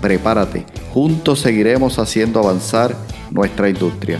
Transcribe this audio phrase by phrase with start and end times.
[0.00, 0.64] Prepárate,
[0.94, 2.96] juntos seguiremos haciendo avanzar
[3.30, 4.18] nuestra industria.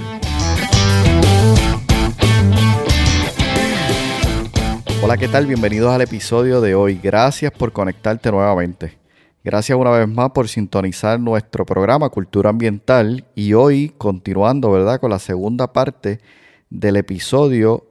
[5.03, 5.47] Hola, ¿qué tal?
[5.47, 7.01] Bienvenidos al episodio de hoy.
[7.03, 8.99] Gracias por conectarte nuevamente.
[9.43, 15.01] Gracias una vez más por sintonizar nuestro programa Cultura Ambiental y hoy continuando, ¿verdad?
[15.01, 16.21] Con la segunda parte
[16.69, 17.87] del episodio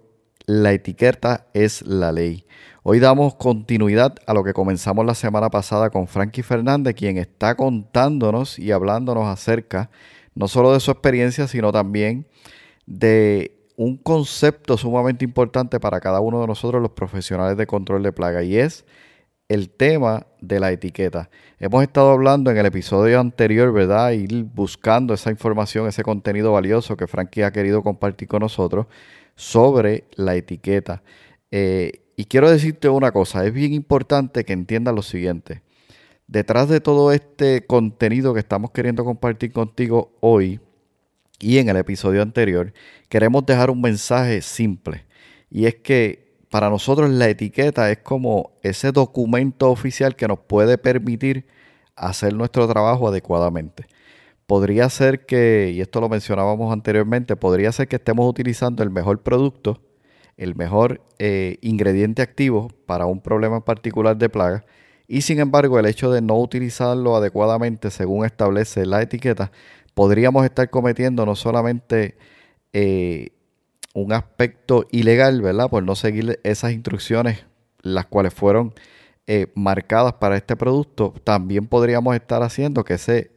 [0.45, 2.45] La etiqueta es la ley.
[2.91, 7.53] Hoy damos continuidad a lo que comenzamos la semana pasada con Frankie Fernández, quien está
[7.53, 9.91] contándonos y hablándonos acerca
[10.33, 12.25] no solo de su experiencia, sino también
[12.87, 18.11] de un concepto sumamente importante para cada uno de nosotros los profesionales de control de
[18.11, 18.87] plaga y es
[19.49, 21.29] el tema de la etiqueta.
[21.59, 24.13] Hemos estado hablando en el episodio anterior, ¿verdad?
[24.13, 28.87] Ir buscando esa información, ese contenido valioso que Frankie ha querido compartir con nosotros
[29.35, 31.03] sobre la etiqueta.
[31.51, 35.61] Eh, y quiero decirte una cosa, es bien importante que entiendas lo siguiente.
[36.27, 40.59] Detrás de todo este contenido que estamos queriendo compartir contigo hoy
[41.39, 42.73] y en el episodio anterior,
[43.07, 45.05] queremos dejar un mensaje simple.
[45.49, 50.77] Y es que para nosotros la etiqueta es como ese documento oficial que nos puede
[50.77, 51.47] permitir
[51.95, 53.85] hacer nuestro trabajo adecuadamente.
[54.45, 59.23] Podría ser que, y esto lo mencionábamos anteriormente, podría ser que estemos utilizando el mejor
[59.23, 59.79] producto
[60.39, 64.65] el mejor eh, ingrediente activo para un problema particular de plaga
[65.05, 69.51] y sin embargo el hecho de no utilizarlo adecuadamente según establece la etiqueta,
[69.93, 72.15] podríamos estar cometiendo no solamente
[72.71, 73.31] eh,
[73.93, 75.69] un aspecto ilegal, ¿verdad?
[75.69, 77.45] Por no seguir esas instrucciones,
[77.81, 78.73] las cuales fueron
[79.27, 83.31] eh, marcadas para este producto, también podríamos estar haciendo que ese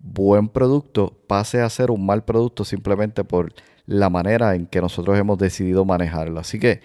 [0.00, 3.52] buen producto pase a ser un mal producto simplemente por
[3.90, 6.38] la manera en que nosotros hemos decidido manejarlo.
[6.38, 6.80] Así que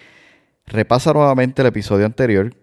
[0.66, 2.56] repasa nuevamente el episodio anterior,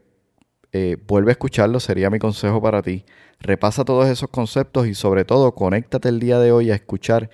[0.72, 3.04] eh, vuelve a escucharlo, sería mi consejo para ti.
[3.38, 7.30] Repasa todos esos conceptos y sobre todo conéctate el día de hoy a escuchar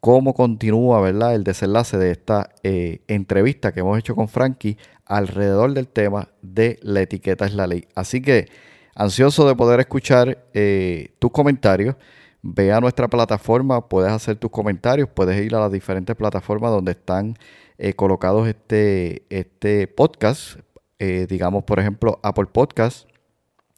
[0.00, 1.36] cómo continúa ¿verdad?
[1.36, 6.80] el desenlace de esta eh, entrevista que hemos hecho con Frankie alrededor del tema de
[6.82, 7.86] la etiqueta es la ley.
[7.94, 8.48] Así que
[8.96, 11.94] ansioso de poder escuchar eh, tus comentarios.
[12.42, 16.92] Ve a nuestra plataforma, puedes hacer tus comentarios, puedes ir a las diferentes plataformas donde
[16.92, 17.36] están
[17.78, 20.58] eh, colocados este, este podcast,
[20.98, 23.08] eh, digamos por ejemplo Apple Podcast,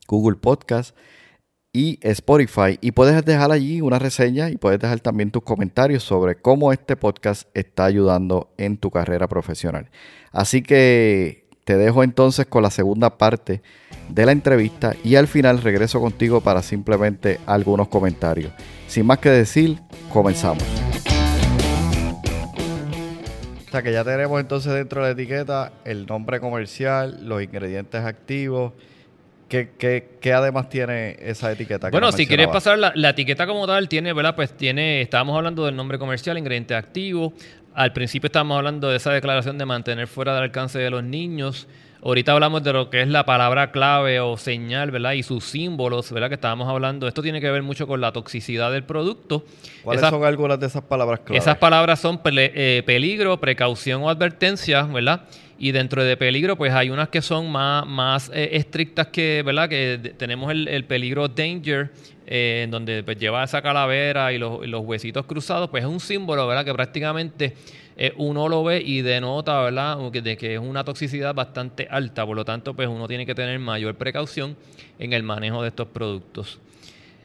[0.08, 0.96] Google Podcast
[1.72, 2.78] y Spotify.
[2.80, 6.96] Y puedes dejar allí una reseña y puedes dejar también tus comentarios sobre cómo este
[6.96, 9.90] podcast está ayudando en tu carrera profesional.
[10.32, 13.62] Así que te dejo entonces con la segunda parte
[14.08, 18.52] de la entrevista y al final regreso contigo para simplemente algunos comentarios.
[18.86, 19.78] Sin más que decir,
[20.12, 20.64] comenzamos.
[23.70, 28.04] O sea que ya tenemos entonces dentro de la etiqueta el nombre comercial, los ingredientes
[28.04, 28.72] activos.
[29.48, 29.70] ¿Qué,
[30.20, 31.90] qué, además tiene esa etiqueta?
[31.90, 34.36] bueno, si quieres pasar la, la, etiqueta como tal, tiene, ¿verdad?
[34.36, 37.32] Pues tiene, estábamos hablando del nombre comercial, ingredientes activos.
[37.74, 41.68] Al principio estábamos hablando de esa declaración de mantener fuera del alcance de los niños.
[42.02, 45.12] Ahorita hablamos de lo que es la palabra clave o señal, ¿verdad?
[45.12, 46.28] Y sus símbolos, ¿verdad?
[46.28, 47.06] Que estábamos hablando.
[47.06, 49.44] Esto tiene que ver mucho con la toxicidad del producto.
[49.82, 51.38] ¿Cuáles son algunas de esas palabras clave?
[51.38, 55.24] Esas palabras son eh, peligro, precaución o advertencia, ¿verdad?
[55.58, 59.68] Y dentro de peligro, pues hay unas que son más, más eh, estrictas que, ¿verdad?
[59.68, 61.90] Que tenemos el, peligro danger,
[62.32, 66.46] eh, en donde pues, lleva esa calavera y los, huesitos cruzados, pues es un símbolo,
[66.46, 66.64] ¿verdad?
[66.64, 67.56] Que prácticamente
[67.96, 69.98] eh, uno lo ve y denota, ¿verdad?
[70.12, 73.58] De que es una toxicidad bastante alta, por lo tanto, pues uno tiene que tener
[73.58, 74.56] mayor precaución
[75.00, 76.60] en el manejo de estos productos.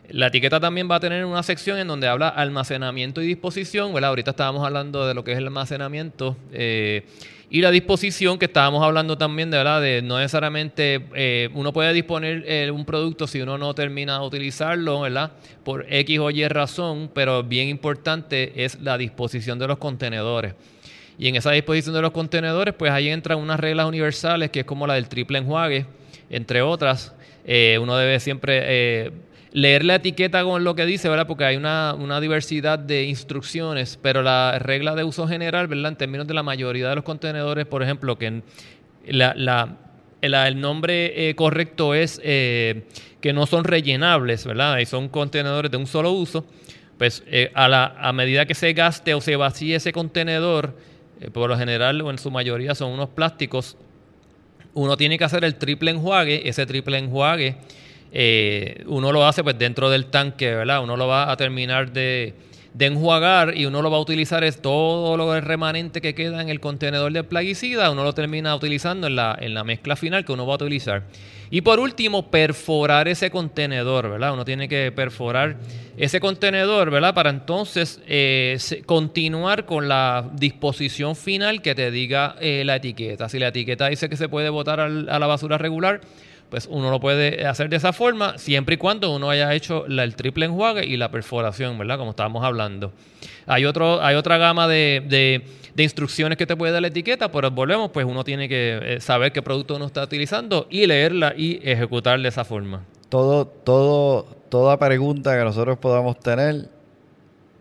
[0.09, 4.09] La etiqueta también va a tener una sección en donde habla almacenamiento y disposición, ¿verdad?
[4.09, 6.35] Ahorita estábamos hablando de lo que es el almacenamiento.
[6.51, 7.05] Eh,
[7.49, 11.93] y la disposición que estábamos hablando también de verdad de no necesariamente eh, uno puede
[11.93, 15.31] disponer eh, un producto si uno no termina de utilizarlo, ¿verdad?
[15.63, 20.55] Por X o Y razón, pero bien importante es la disposición de los contenedores.
[21.17, 24.65] Y en esa disposición de los contenedores, pues ahí entran unas reglas universales que es
[24.65, 25.85] como la del triple enjuague,
[26.29, 27.13] entre otras.
[27.45, 29.13] Eh, uno debe siempre
[29.55, 31.27] leer la etiqueta con lo que dice, ¿verdad?
[31.27, 35.93] Porque hay una, diversidad de instrucciones, pero la regla de uso general, ¿verdad?
[35.93, 38.41] En términos de la mayoría de los contenedores, por ejemplo, que
[39.07, 39.77] la,
[40.21, 42.83] el nombre eh, correcto es eh,
[43.21, 44.77] que no son rellenables, ¿verdad?
[44.79, 46.45] Y son contenedores de un solo uso.
[46.97, 50.75] pues eh, a, la, a medida que se gaste o se vacíe ese contenedor,
[51.31, 53.77] por lo general o en su mayoría son unos plásticos,
[54.73, 57.55] uno tiene que hacer el triple enjuague, ese triple enjuague
[58.17, 60.81] eh, uno lo hace pues dentro del tanque, ¿verdad?
[60.81, 62.33] Uno lo va a terminar de,
[62.79, 66.61] enjuagar y uno lo va a utilizar es todo lo remanente que queda en el
[66.61, 70.47] contenedor de plaguicida, uno lo termina utilizando en la, en la mezcla final que uno
[70.47, 71.03] va a utilizar.
[71.51, 74.33] Y por último, perforar ese contenedor, ¿verdad?
[74.33, 75.57] Uno tiene que perforar
[75.97, 77.13] ese contenedor, ¿verdad?
[77.13, 83.27] Para entonces eh, continuar con la disposición final que te diga eh, la etiqueta.
[83.27, 85.99] Si la etiqueta dice que se puede botar a la basura regular,
[86.49, 90.15] pues uno lo puede hacer de esa forma, siempre y cuando uno haya hecho el
[90.15, 91.97] triple enjuague y la perforación, ¿verdad?
[91.97, 92.91] Como estábamos hablando.
[93.47, 95.43] Hay, otro, hay otra gama de,
[95.77, 99.31] instrucciones que te puede dar la etiqueta, pero volvemos, pues uno tiene que eh, saber
[99.31, 102.85] qué producto uno está utilizando y leerla y ejecutar de esa forma.
[103.09, 106.69] Todo, todo, toda pregunta que nosotros podamos tener,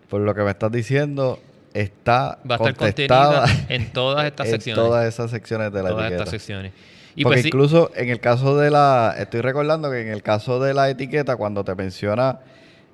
[0.09, 1.39] por lo que me estás diciendo,
[1.75, 4.77] está Va a estar contenida en todas estas secciones.
[4.79, 6.23] En todas esas secciones de la todas etiqueta.
[6.23, 6.71] estas secciones.
[7.17, 10.59] Y Porque pues incluso en el caso de la, estoy recordando que en el caso
[10.59, 12.39] de la etiqueta, cuando te menciona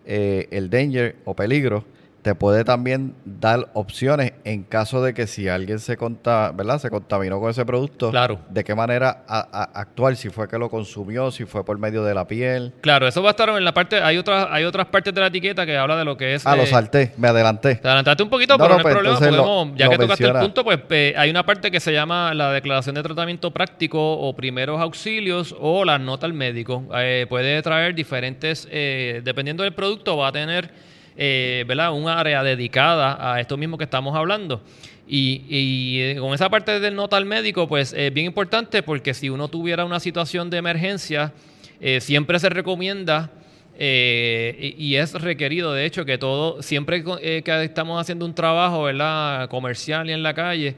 [0.05, 1.85] eh, el danger o peligro,
[2.21, 6.79] te puede también dar opciones en caso de que si alguien se conta, ¿verdad?
[6.79, 8.39] se contaminó con ese producto, claro.
[8.49, 12.27] de qué manera actuar, si fue que lo consumió, si fue por medio de la
[12.27, 12.73] piel.
[12.81, 15.27] Claro, eso va a estar en la parte, hay otras, hay otras partes de la
[15.27, 16.45] etiqueta que habla de lo que es.
[16.45, 17.75] Ah, lo eh, salté, me adelanté.
[17.75, 20.63] Te adelantaste un poquito, pero no, hay pues, problema, podemos, ya que tocaste el punto,
[20.63, 20.81] pues
[21.17, 25.85] hay una parte que se llama la declaración de tratamiento práctico o primeros auxilios o
[25.85, 26.85] la nota al médico.
[26.95, 33.33] Eh, puede traer diferentes, eh, dependiendo del producto, va a tener eh, un área dedicada
[33.33, 34.61] a esto mismo que estamos hablando.
[35.07, 39.29] Y, eh, con esa parte del nota al médico, pues es bien importante porque si
[39.29, 41.33] uno tuviera una situación de emergencia,
[41.81, 43.29] eh, siempre se recomienda
[43.77, 49.49] y es requerido, de hecho, que todo, siempre que estamos haciendo un trabajo ¿verdad?
[49.49, 50.75] comercial y en la calle,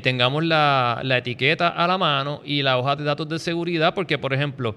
[0.00, 4.16] tengamos la, la etiqueta a la mano y la hoja de datos de seguridad, porque,
[4.16, 4.76] por ejemplo,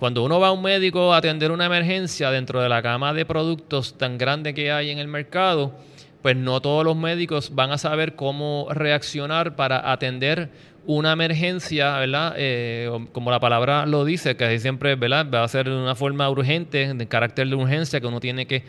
[0.00, 3.26] cuando uno va a un médico a atender una emergencia dentro de la gama de
[3.26, 5.74] productos tan grande que hay en el mercado,
[6.22, 10.48] pues no todos los médicos van a saber cómo reaccionar para atender
[10.86, 12.34] una emergencia, ¿verdad?
[12.38, 15.26] Eh, como la palabra lo dice, que siempre, ¿verdad?
[15.30, 18.64] Va a ser de una forma urgente, de carácter de urgencia, que uno tiene que,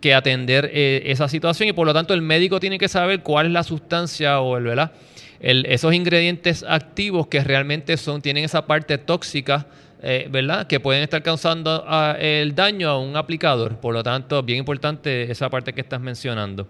[0.00, 3.46] que atender eh, esa situación y por lo tanto el médico tiene que saber cuál
[3.46, 4.92] es la sustancia o el, ¿verdad?
[5.40, 9.66] El, esos ingredientes activos que realmente son, tienen esa parte tóxica
[10.08, 10.68] eh, ¿verdad?
[10.68, 13.80] Que pueden estar causando ah, el daño a un aplicador.
[13.80, 16.68] Por lo tanto, bien importante esa parte que estás mencionando.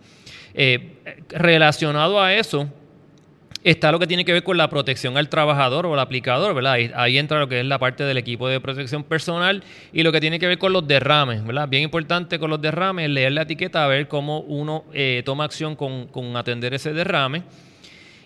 [0.55, 2.67] Eh, relacionado a eso,
[3.63, 6.79] está lo que tiene que ver con la protección al trabajador o al aplicador, ¿verdad?
[6.95, 9.63] Ahí, entra lo que es la parte del equipo de protección personal
[9.93, 11.69] y lo que tiene que ver con los derrames, ¿verdad?
[11.69, 15.77] Bien importante con los derrames, leer la etiqueta, a ver cómo uno eh, toma acción
[15.77, 17.43] con, con atender ese derrame.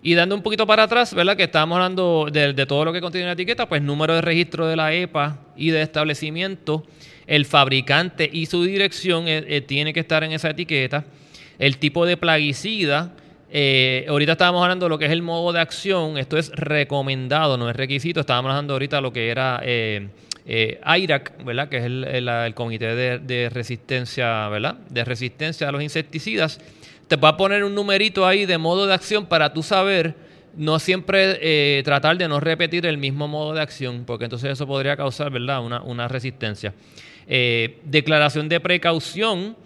[0.03, 1.37] Y dando un poquito para atrás, ¿verdad?
[1.37, 4.77] Que estábamos hablando de, todo lo que contiene la etiqueta, pues número de registro de
[4.77, 6.85] la EPA y de establecimiento,
[7.27, 11.05] el fabricante y su dirección eh, eh, tiene que estar en esa etiqueta,
[11.59, 13.13] el tipo de plaguicida,
[13.53, 17.59] eh, ahorita estábamos hablando de lo que es el modo de acción, esto es recomendado,
[17.59, 20.09] no es requisito, estábamos hablando ahorita de lo que era eh,
[20.85, 21.69] IRAC, ¿verdad?
[21.69, 24.77] Que es el, comité de, de, resistencia, ¿verdad?
[24.89, 26.59] De resistencia a los insecticidas
[27.11, 30.15] te va a poner un numerito ahí de modo de acción para tú saber,
[30.57, 34.65] no siempre eh, tratar de no repetir el mismo modo de acción, porque entonces eso
[34.65, 36.73] podría causar, ¿verdad?, una, resistencia.
[37.27, 39.57] Eh, declaración de precaución,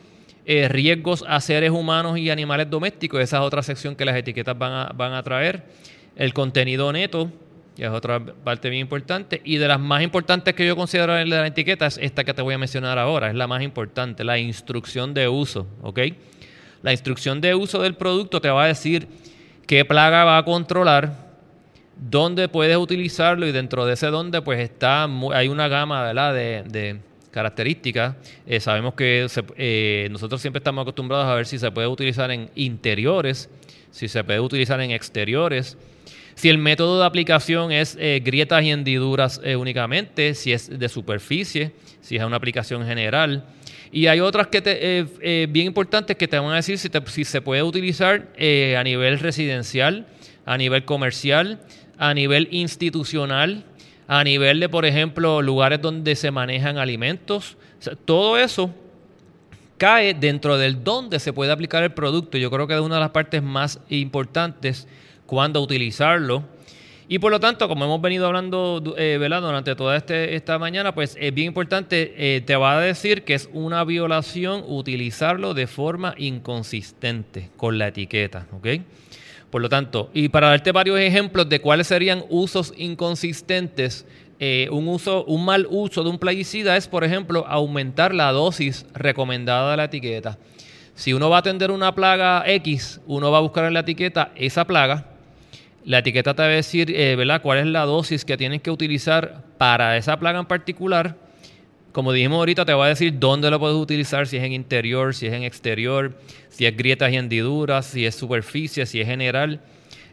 [0.46, 4.56] eh, riesgos a seres humanos y animales domésticos, esa es otra sección que las etiquetas
[4.56, 5.64] van a, van a traer.
[6.16, 7.30] El contenido neto,
[7.76, 9.42] que es otra parte bien importante.
[9.44, 12.40] Y de las más importantes que yo considero en la etiqueta es esta que te
[12.40, 16.00] voy a mencionar ahora, es la más importante, la instrucción de uso, ¿ok?
[16.84, 19.08] La instrucción de uso del producto te va a decir
[19.66, 21.30] qué plaga va a controlar,
[21.96, 27.00] dónde puedes utilizarlo y dentro de ese dónde pues está hay una gama De,
[27.30, 28.16] características.
[28.46, 29.26] Eh, sabemos que
[29.56, 33.48] eh, nosotros siempre estamos acostumbrados a ver si se puede utilizar en interiores,
[33.90, 35.78] si se puede utilizar en exteriores,
[36.34, 41.72] si el método de aplicación es eh, grietas y hendiduras únicamente, si es de superficie,
[42.02, 43.46] si es una aplicación general.
[43.94, 46.90] Y hay otras que te, eh, eh, bien importantes que te van a decir si,
[47.06, 50.08] si se puede utilizar eh, a nivel residencial,
[50.44, 51.60] a nivel comercial,
[51.96, 53.62] a nivel institucional,
[54.08, 57.56] a nivel de, por ejemplo, lugares donde se manejan alimentos.
[58.04, 58.74] todo eso
[59.78, 62.36] cae dentro del donde se puede aplicar el producto.
[62.36, 64.88] Yo creo que es una de las partes más importantes
[65.24, 66.42] cuando utilizarlo
[67.06, 71.16] Y por lo tanto, como hemos venido hablando eh, durante toda este, esta mañana, pues
[71.20, 76.14] es bien importante, eh, te va a decir que es una violación utilizarlo de forma
[76.16, 78.68] inconsistente con la etiqueta, ¿ok?
[79.50, 84.06] Por lo tanto, y para darte varios ejemplos de cuáles serían usos inconsistentes,
[84.40, 88.86] eh, un, uso, un mal uso de un plaguicida es, por ejemplo, aumentar la dosis
[88.94, 90.38] recomendada de la etiqueta.
[90.94, 94.32] Si uno va a atender una plaga X, uno va a buscar en la etiqueta
[94.34, 95.13] esa plaga
[95.84, 98.70] la etiqueta te va a decir, eh, ¿verdad?, cuál es la dosis que tienes que
[98.70, 101.16] utilizar para esa plaga en particular.
[101.92, 105.14] Como dijimos ahorita, te va a decir dónde lo puedes utilizar, si es en interior,
[105.14, 109.60] si es en exterior, si es grietas y hendiduras, si es superficie, si es general.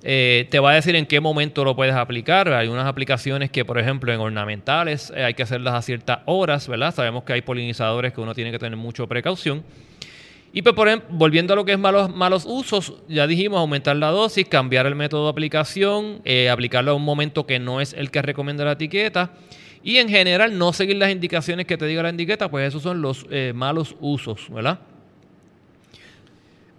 [0.03, 2.51] Eh, te va a decir en qué momento lo puedes aplicar.
[2.53, 6.67] Hay unas aplicaciones que, por ejemplo, en ornamentales eh, hay que hacerlas a ciertas horas,
[6.67, 6.93] ¿verdad?
[6.93, 9.63] Sabemos que hay polinizadores que uno tiene que tener mucha precaución.
[10.53, 13.95] Y pues, por ejemplo, volviendo a lo que es malos, malos usos, ya dijimos aumentar
[13.95, 17.93] la dosis, cambiar el método de aplicación, eh, aplicarlo a un momento que no es
[17.93, 19.31] el que recomienda la etiqueta.
[19.83, 23.01] Y en general no seguir las indicaciones que te diga la etiqueta, pues esos son
[23.01, 24.79] los eh, malos usos, ¿verdad?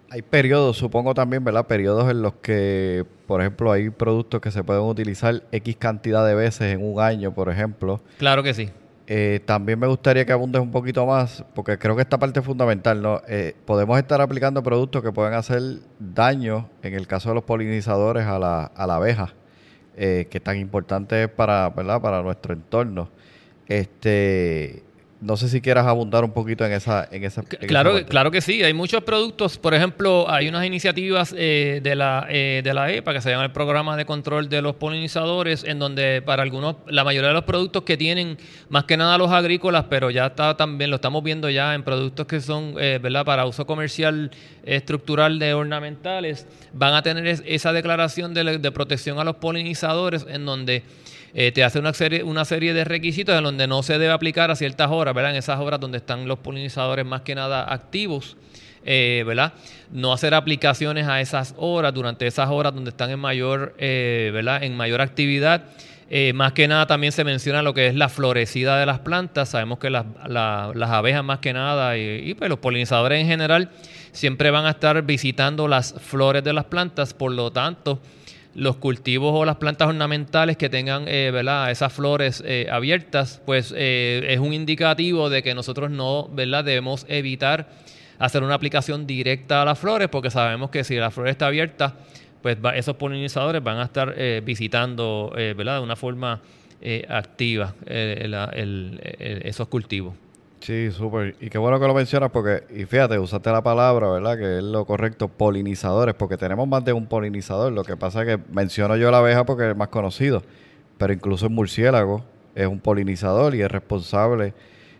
[0.09, 1.65] Hay periodos, supongo también, ¿verdad?
[1.65, 6.35] Periodos en los que, por ejemplo, hay productos que se pueden utilizar X cantidad de
[6.35, 7.99] veces en un año, por ejemplo.
[8.19, 8.69] Claro que sí.
[9.05, 12.45] Eh, también me gustaría que abundes un poquito más, porque creo que esta parte es
[12.45, 13.21] fundamental, ¿no?
[13.27, 15.61] Eh, podemos estar aplicando productos que pueden hacer
[15.99, 19.33] daño, en el caso de los polinizadores, a la, a la abeja,
[19.97, 22.01] eh, que tan importante es para, ¿verdad?
[22.01, 23.09] para nuestro entorno.
[23.67, 24.83] Este,
[25.23, 28.61] no sé si quieras abundar un poquito en esa en esa claro claro que sí.
[28.61, 29.57] Hay muchos productos.
[29.57, 33.45] Por ejemplo hay unas iniciativas eh, de la eh, de la EPA que se llama
[33.45, 37.45] el programa de control de los polinizadores en donde para algunos la mayoría de los
[37.45, 38.37] productos que tienen
[38.67, 42.27] más que nada los agrícolas pero ya está también lo estamos viendo ya en productos
[42.27, 44.29] que son eh, verdad para uso comercial
[44.65, 50.45] estructural de ornamentales van a tener esa declaración de, de protección a los polinizadores en
[50.45, 50.83] donde
[51.35, 54.51] eh, te hace una serie, una serie de requisitos en donde no se debe aplicar
[54.51, 55.31] a ciertas horas, ¿verdad?
[55.31, 58.37] En esas horas donde están los polinizadores más que nada activos.
[58.85, 59.53] Eh, ¿verdad?
[59.91, 64.61] No hacer aplicaciones a esas horas, durante esas horas donde están en mayor, eh, ¿verdad?
[64.61, 65.63] En mayor actividad.
[66.33, 69.49] más que nada también se menciona lo que es la florecida de las plantas.
[69.49, 73.71] Sabemos que las, las abejas más que nada y, pues los polinizadores en general
[74.11, 77.13] siempre van a estar visitando las flores de las plantas.
[77.13, 78.01] Por lo tanto,
[78.55, 81.71] los cultivos o las plantas ornamentales que tengan eh, ¿verdad?
[81.71, 86.63] esas flores eh, abiertas, pues eh, es un indicativo de que nosotros no ¿verdad?
[86.63, 87.69] debemos evitar
[88.19, 91.95] hacer una aplicación directa a las flores, porque sabemos que si la flor está abierta,
[92.41, 95.77] pues esos polinizadores van a estar visitando ¿verdad?
[95.77, 96.41] de una forma
[97.09, 100.22] activa esos cultivos.
[100.63, 101.35] Sí, súper.
[101.41, 104.37] Y qué bueno que lo mencionas porque, y fíjate, usaste la palabra, ¿verdad?
[104.37, 107.73] Que es lo correcto, polinizadores, porque tenemos más de un polinizador.
[107.73, 110.41] Lo que pasa es que menciono yo la abeja porque es más conocido,
[110.97, 112.23] pero incluso el murciélago
[112.55, 114.53] es un polinizador y es responsable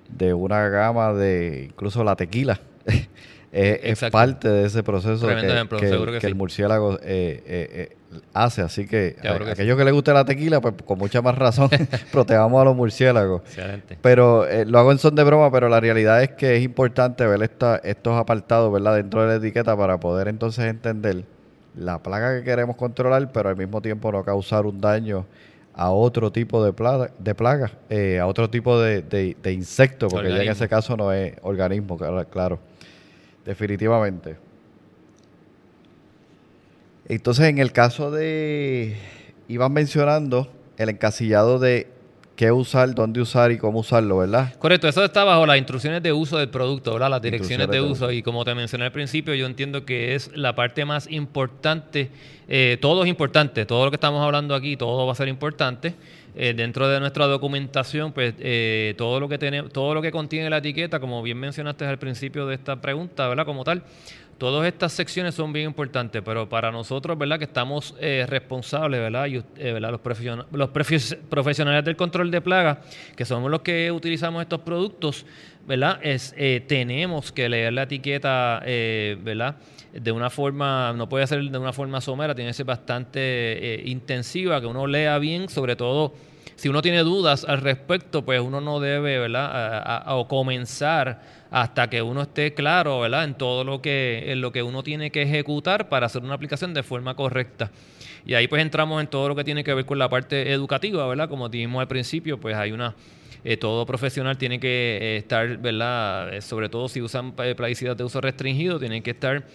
[0.09, 2.59] de una gama de, incluso la tequila.
[3.53, 7.97] es, parte de ese proceso que, que, el murciélago eh, eh, eh
[8.33, 8.61] hace.
[8.61, 11.69] Así que, a, aquellos que les guste la tequila, pues con mucha más razón
[12.11, 13.41] protejamos a los murciélagos.
[14.01, 17.25] Pero eh, lo hago en son de broma, pero la realidad es que es importante
[17.25, 18.95] ver esta, estos apartados ¿verdad?
[18.95, 21.23] dentro de la etiqueta para poder entonces entender
[21.75, 25.25] la plaga que queremos controlar, pero al mismo tiempo no causar un daño
[25.73, 30.29] a otro tipo de plaga, de plaga eh, a otro tipo de, de, insecto, porque
[30.29, 31.97] ya en ese caso no es organismo,
[32.29, 32.59] claro.
[33.45, 34.37] Definitivamente.
[37.15, 38.95] Entonces, en el caso de,
[39.47, 41.87] iban mencionando el encasillado de
[42.35, 44.55] qué usar, dónde usar y cómo usarlo, ¿verdad?
[44.57, 47.11] Correcto, eso está bajo las instrucciones de uso del producto, ¿verdad?
[47.11, 48.11] Las direcciones de, uso.
[48.11, 52.09] Y como te mencioné al principio, yo entiendo que es la parte más importante.
[52.47, 55.93] Eh, todo es importante, todo lo que estamos hablando aquí, todo va a ser importante.
[56.35, 60.49] Eh, dentro de nuestra documentación, pues eh, todo lo que tenemos, todo lo que contiene
[60.49, 63.45] la etiqueta, como bien mencionaste al principio de esta pregunta, ¿verdad?
[63.45, 63.83] Como tal,
[64.37, 67.37] Todas estas secciones son bien importantes, pero para nosotros, ¿verdad?
[67.37, 69.27] Que estamos eh, responsables, ¿verdad?
[69.27, 72.79] Y, eh, Los, profesionales del control de plagas,
[73.15, 75.25] que somos los que utilizamos estos productos,
[75.67, 75.99] ¿verdad?
[76.01, 79.55] Es, eh, tenemos que leer la etiqueta, ¿verdad?
[79.93, 84.59] De una forma, no puede ser de una forma somera, tiene que ser bastante intensiva,
[84.59, 86.13] que uno lea bien, sobre todo
[86.55, 90.03] si uno tiene dudas al respecto, pues uno no debe, ¿verdad?
[90.07, 93.25] o comenzar hasta que uno esté claro, ¿verdad?
[93.25, 96.73] En todo lo que, en lo que uno tiene que ejecutar para hacer una aplicación
[96.73, 97.69] de forma correcta.
[98.25, 101.05] Y ahí pues entramos en todo lo que tiene que ver con la parte educativa,
[101.07, 101.29] ¿verdad?
[101.29, 102.95] Como dijimos al principio, pues hay una
[103.43, 106.39] eh, todo profesional tiene que eh, estar, ¿verdad?
[106.41, 109.45] Sobre todo si usan plaguicidas de uso restringido, tienen que estar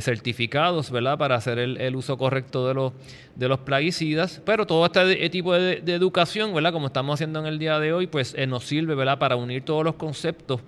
[0.00, 1.16] certificados, ¿verdad?
[1.16, 4.42] Para hacer el, uso correcto de los, plaguicidas.
[4.44, 6.72] Pero todo este tipo de, educación, ¿verdad?
[6.72, 9.18] Como estamos haciendo en el día de hoy, pues nos sirve, ¿verdad?
[9.18, 10.60] Para unir todos los conceptos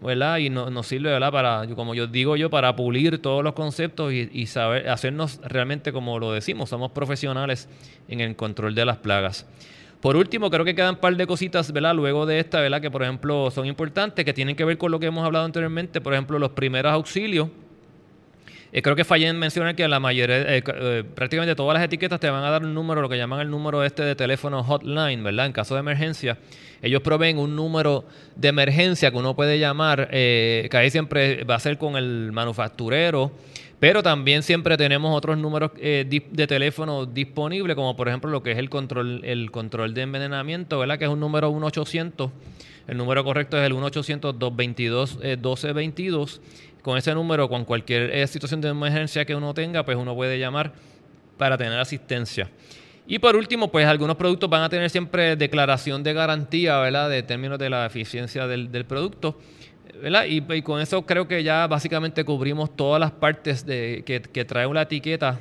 [0.00, 0.38] ¿verdad?
[0.38, 1.32] Y nos sirve, ¿verdad?
[1.32, 6.18] Para, como yo digo yo, para pulir todos los conceptos y, saber, hacernos realmente como
[6.18, 7.68] lo decimos, somos profesionales
[8.08, 9.46] en el control de las plagas.
[10.00, 11.94] Por último, creo que quedan un par de cositas, ¿verdad?
[11.94, 12.80] Luego de esta, ¿verdad?
[12.80, 16.00] Que por ejemplo son importantes, que tienen que ver con lo que hemos hablado anteriormente,
[16.00, 17.48] por ejemplo, los primeros auxilios.
[18.72, 22.20] Eh, creo que fallé en mencionar que la mayoría, eh, eh, prácticamente todas las etiquetas
[22.20, 25.22] te van a dar un número, lo que llaman el número este de teléfono hotline,
[25.22, 25.46] ¿verdad?
[25.46, 26.38] En caso de emergencia.
[26.80, 28.04] Ellos proveen un número
[28.36, 33.32] de emergencia que uno puede llamar, que ahí siempre va a ser con el manufacturero,
[33.80, 38.58] pero también siempre tenemos otros números de teléfono disponibles, como por ejemplo lo que es
[38.58, 40.98] el control, el control de envenenamiento, ¿verdad?
[40.98, 42.30] Que es un número 1800.
[42.86, 46.40] El número correcto es el 1-800-222-1222
[46.82, 50.38] con ese número, con cualquier eh, situación de emergencia que uno tenga, pues uno puede
[50.38, 50.72] llamar
[51.36, 52.50] para tener asistencia.
[53.06, 57.10] Y por último, pues algunos productos van a tener siempre declaración de garantía, ¿verdad?
[57.10, 59.38] De términos de la eficiencia del, producto.
[60.28, 64.82] Y, con eso creo que ya básicamente cubrimos todas las partes de, que, trae una
[64.82, 65.40] etiqueta,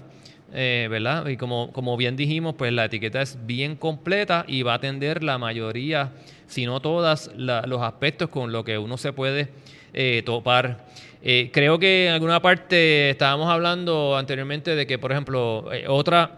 [0.54, 1.28] eh, ¿verdad?
[1.28, 5.24] Y como, como bien dijimos, pues la etiqueta es bien completa y va a atender
[5.24, 6.12] la mayoría,
[6.48, 9.50] si no todas, los aspectos con lo que uno se puede
[9.94, 10.86] eh, topar.
[11.22, 16.32] Eh, creo que en alguna parte estábamos hablando anteriormente de que, por ejemplo, otra,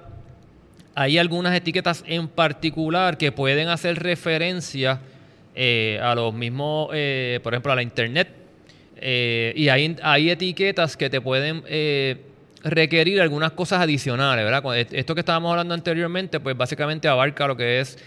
[0.96, 5.00] hay algunas etiquetas en particular que pueden hacer referencia
[5.56, 8.30] eh, a los mismos, por ejemplo, a la Internet.
[9.02, 11.64] y hay, hay etiquetas que te pueden
[12.64, 14.78] requerir algunas cosas adicionales, ¿verdad?
[14.92, 17.98] Esto que estábamos hablando anteriormente, pues básicamente abarca lo que es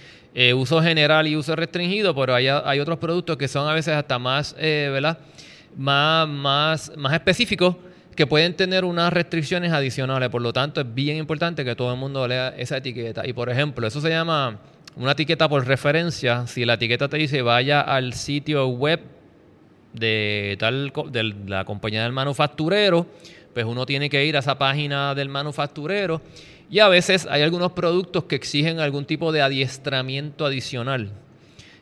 [0.55, 4.19] uso general y uso restringido, pero hay, hay otros productos que son a veces hasta
[4.19, 5.19] más, ¿verdad?
[5.77, 7.77] más, más, más específicos
[8.15, 10.29] que pueden tener unas restricciones adicionales.
[10.29, 13.27] Por lo tanto, es bien importante que todo el mundo lea esa etiqueta.
[13.27, 14.59] Y por ejemplo, eso se llama
[14.97, 16.47] una etiqueta por referencia.
[16.47, 19.01] Si la etiqueta te dice vaya al sitio web
[19.93, 23.07] de tal de la compañía del manufacturero,
[23.53, 26.21] pues uno tiene que ir a esa página del manufacturero.
[26.71, 31.11] Y a veces hay algunos productos que exigen algún tipo de adiestramiento adicional.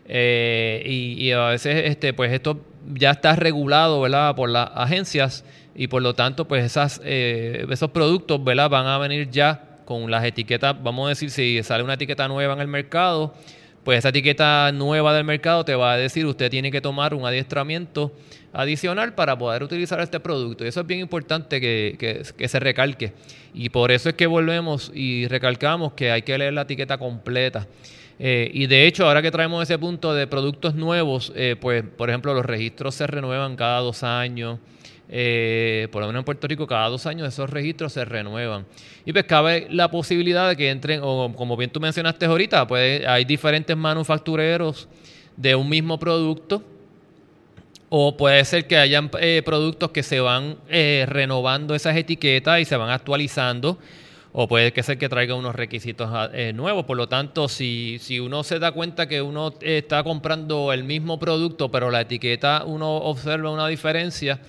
[0.07, 2.61] Eh, y, a veces este, pues esto
[2.93, 4.35] ya está regulado ¿verdad?
[4.35, 5.45] por las agencias
[5.75, 8.69] y por lo tanto pues esas, eh, esos productos ¿verdad?
[8.69, 12.55] van a venir ya con las etiquetas, vamos a decir, si sale una etiqueta nueva
[12.55, 13.35] en el mercado,
[13.85, 17.27] pues esa etiqueta nueva del mercado te va a decir usted tiene que tomar un
[17.27, 18.13] adiestramiento
[18.53, 20.65] adicional para poder utilizar este producto.
[20.65, 23.13] Y eso es bien importante que, que, se recalque.
[23.55, 27.67] Y por eso es que volvemos y recalcamos que hay que leer la etiqueta completa.
[28.19, 32.09] Eh, y de hecho, ahora que traemos ese punto de productos nuevos, eh, pues por
[32.09, 34.61] ejemplo los registros se renuevan cada dos años.
[35.15, 38.65] Eh, por lo menos en Puerto Rico, cada dos años esos registros se renuevan.
[39.05, 43.07] Y pues cabe la posibilidad de que entren, o como bien tú mencionaste ahorita, pues
[43.07, 44.89] hay diferentes manufactureros
[45.37, 46.63] de un mismo producto.
[47.91, 49.11] O puede ser que hayan
[49.45, 53.79] productos que se van renovando esas etiquetas y se van actualizando
[54.33, 56.85] o puede que ser que traiga unos requisitos ah, eh, nuevos.
[56.85, 61.19] Por lo tanto, si, si uno se da cuenta que uno está comprando el mismo
[61.19, 64.41] producto, pero la etiqueta uno observa una diferencia,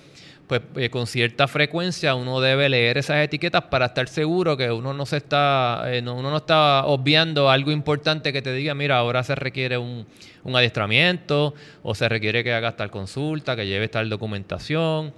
[0.46, 4.92] pues eh, con cierta frecuencia uno debe leer esas etiquetas para estar seguro que uno
[4.92, 9.22] no se está, eh, uno no está obviando algo importante que te diga, mira, ahora
[9.22, 10.06] se requiere un,
[10.42, 15.12] un adiestramiento, o se requiere que hagas tal consulta, que lleves tal documentación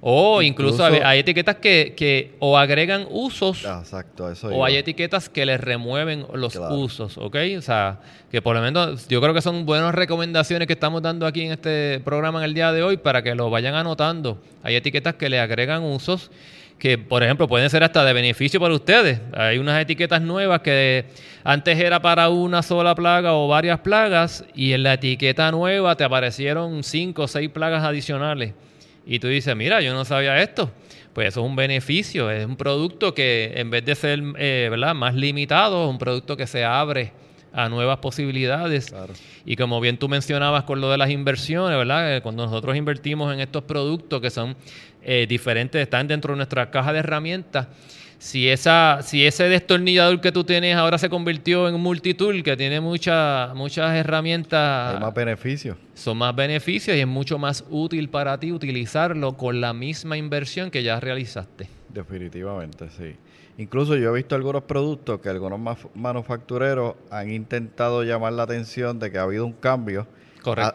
[0.00, 5.46] o incluso, hay, etiquetas que, o agregan usos ah, exacto, eso o hay etiquetas que
[5.46, 7.36] les remueven los usos, ¿ok?
[7.58, 11.26] O sea, que por lo menos yo creo que son buenas recomendaciones que estamos dando
[11.26, 14.38] aquí en este programa en el día de hoy para que lo vayan anotando.
[14.62, 16.30] Hay etiquetas que le agregan usos
[16.78, 19.20] que, por ejemplo, pueden ser hasta de beneficio para ustedes.
[19.32, 21.06] Hay unas etiquetas nuevas que
[21.42, 26.04] antes era para una sola plaga o varias plagas y en la etiqueta nueva te
[26.04, 28.52] aparecieron cinco o seis plagas adicionales
[29.06, 30.70] y tú dices, mira, yo no sabía esto.
[31.12, 34.94] Pues eso es un beneficio, es un producto que en vez de ser eh, ¿verdad?
[34.94, 37.12] más limitado, es un producto que se abre
[37.52, 38.94] a nuevas posibilidades.
[39.46, 42.16] Y como bien tú mencionabas con lo de las inversiones, ¿verdad?
[42.16, 44.56] Eh, cuando nosotros invertimos en estos productos que son
[45.02, 47.68] eh, diferentes, están dentro de nuestra caja de herramientas,
[48.18, 52.56] si, esa, si ese destornillador que tú tienes ahora se convirtió en un multitool que
[52.56, 54.94] tiene muchas muchas herramientas.
[54.94, 55.76] Hay más beneficios.
[55.94, 60.70] Son más beneficios y es mucho más útil para ti utilizarlo con la misma inversión
[60.70, 61.68] que ya realizaste.
[61.88, 63.16] Definitivamente, sí.
[63.58, 69.10] Incluso yo he visto algunos productos que algunos manufactureros han intentado llamar la atención de
[69.10, 70.06] que ha habido un cambio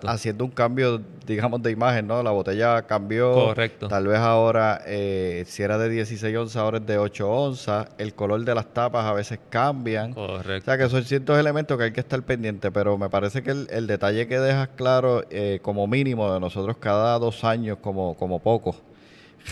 [0.08, 2.22] haciendo un cambio, digamos, de imagen, ¿no?
[2.24, 3.34] La botella cambió.
[3.34, 3.88] Correcto.
[3.88, 7.88] Tal vez ahora, eh, si era de 16 onzas, ahora es de 8 onzas.
[7.98, 10.14] El color de las tapas a veces cambian.
[10.14, 10.72] Correcto.
[10.72, 13.52] O sea, que son ciertos elementos que hay que estar pendiente, pero me parece que
[13.52, 18.40] el, detalle que dejas claro, eh, como mínimo, de nosotros cada dos años, como, como
[18.40, 18.76] poco,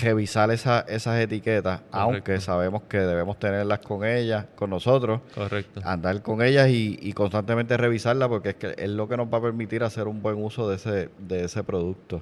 [0.02, 5.22] revisar esa, esas etiquetas, aunque sabemos que debemos tenerlas con ellas, con nosotros.
[5.34, 5.82] Correcto.
[5.84, 9.42] Andar con ellas y, constantemente revisarlas porque es, que es lo que nos va a
[9.42, 12.22] permitir hacer un buen uso de ese, de ese producto,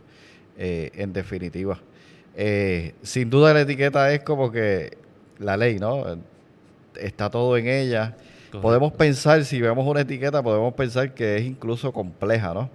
[0.57, 1.79] eh, en definitiva.
[2.35, 4.97] Eh, sin duda la etiqueta es como que
[5.39, 6.05] la ley, ¿no?
[6.95, 8.15] Está todo en ella.
[8.61, 12.69] Podemos pensar, si vemos una etiqueta, podemos pensar que es incluso compleja, ¿no?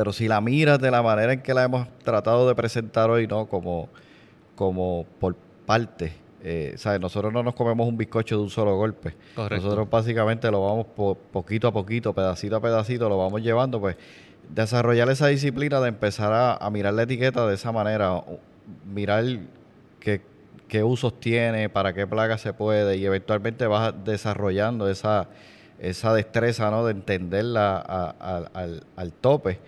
[0.00, 3.26] Pero si la miras de la manera en que la hemos tratado de presentar hoy,
[3.26, 3.44] ¿no?
[3.44, 3.90] Como,
[4.54, 5.36] como por
[5.66, 6.14] parte.
[6.42, 6.98] Eh, ¿sabes?
[7.02, 9.14] Nosotros no nos comemos un bizcocho de un solo golpe.
[9.36, 10.86] Nosotros básicamente lo vamos
[11.30, 13.96] poquito a poquito, pedacito a pedacito, lo vamos llevando, pues
[14.48, 18.24] desarrollar esa disciplina de empezar a, mirar la etiqueta de esa manera,
[18.90, 19.22] mirar
[20.00, 20.22] qué,
[20.66, 25.28] qué usos tiene, para qué plaga se puede y eventualmente vas desarrollando esa,
[25.80, 26.84] esa destreza ¿no?
[26.84, 29.58] de entenderla al, al tope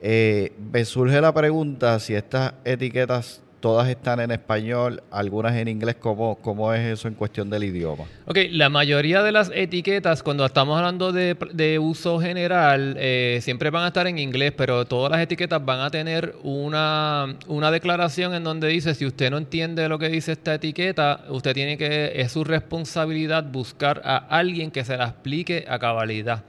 [0.00, 5.96] eh, me surge la pregunta si estas etiquetas todas están en español, algunas en inglés,
[5.98, 8.04] ¿cómo, cómo es eso en cuestión del idioma?
[8.26, 13.84] Ok, la mayoría de las etiquetas, cuando estamos hablando de, uso general, eh, siempre van
[13.84, 18.44] a estar en inglés, pero todas las etiquetas van a tener una, una declaración en
[18.44, 22.32] donde dice, si usted no entiende lo que dice esta etiqueta, usted tiene que, es
[22.32, 26.44] su responsabilidad buscar a alguien que se la explique a cabalidad.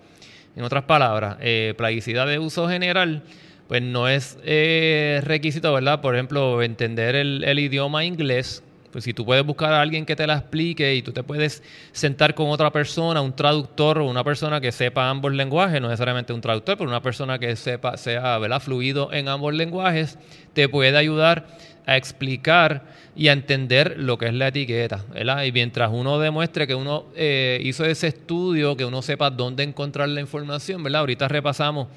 [0.56, 3.24] En otras palabras, eh, plaguicida de uso general,
[3.68, 6.02] pues no es eh, requisito, ¿verdad?
[6.02, 8.64] Por ejemplo, entender el, idioma inglés.
[8.92, 11.62] Pues si tú puedes buscar a alguien que te la explique y tú te puedes
[11.92, 16.34] sentar con otra persona, un traductor o una persona que sepa ambos lenguajes, no necesariamente
[16.34, 18.60] un traductor, pero una persona que sepa, sea ¿verdad?
[18.60, 20.18] fluido en ambos lenguajes,
[20.54, 21.46] te puede ayudar
[21.86, 22.84] a explicar
[23.20, 25.04] y a entender lo que es la etiqueta.
[25.12, 25.44] ¿verdad?
[25.44, 30.08] Y mientras uno demuestre que uno eh, hizo ese estudio, que uno sepa dónde encontrar
[30.08, 31.02] la información, ¿verdad?
[31.02, 31.90] Ahorita repasamos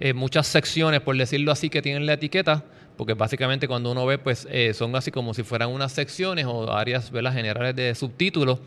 [0.00, 2.64] eh, muchas secciones, por decirlo así, que tienen la etiqueta,
[2.96, 6.72] porque básicamente cuando uno ve, pues eh, son así como si fueran unas secciones o
[6.72, 7.34] áreas ¿verdad?
[7.34, 8.58] generales de subtítulos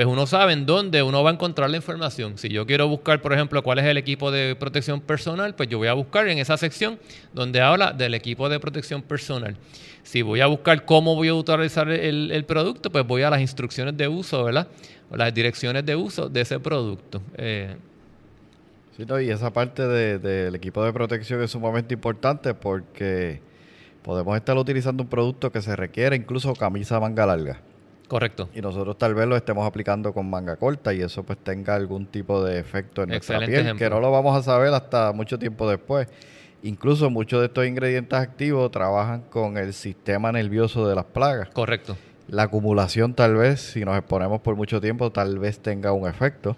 [0.00, 2.38] pues uno sabe en dónde uno va a encontrar la información.
[2.38, 5.76] Si yo quiero buscar, por ejemplo, cuál es el equipo de protección personal, pues yo
[5.76, 6.98] voy a buscar en esa sección
[7.34, 9.58] donde habla del equipo de protección personal.
[10.02, 13.94] Si voy a buscar cómo voy a utilizar el, producto, pues voy a las instrucciones
[13.94, 14.68] de uso, ¿verdad?
[15.10, 17.20] O las direcciones de uso de ese producto.
[17.36, 17.76] Eh,
[18.96, 23.42] sí, y esa parte del equipo de protección es sumamente importante porque
[24.02, 27.60] podemos estar utilizando un producto que se requiere incluso camisa manga larga.
[28.10, 28.48] Correcto.
[28.52, 32.06] Y nosotros tal vez lo estemos aplicando con manga corta y eso pues tenga algún
[32.06, 35.70] tipo de efecto en nuestra piel, que no lo vamos a saber hasta mucho tiempo
[35.70, 36.08] después.
[36.64, 41.50] Incluso muchos de estos ingredientes activos trabajan con el sistema nervioso de las plagas.
[41.50, 41.96] Correcto.
[42.26, 46.56] La acumulación tal vez, si nos exponemos por mucho tiempo, tal vez tenga un efecto.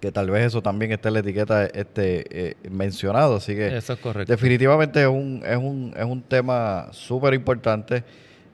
[0.00, 3.34] Que tal vez eso también esté en la etiqueta este, eh, mencionado.
[3.34, 4.32] Así que eso es correcto.
[4.32, 8.04] definitivamente es un, es un, es un tema súper importante.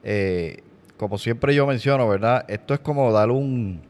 [0.03, 0.63] Eh,
[0.97, 2.45] como siempre yo menciono, ¿verdad?
[2.47, 3.81] Esto es como dar un,